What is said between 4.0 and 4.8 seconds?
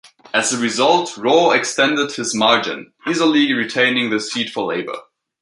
the seat for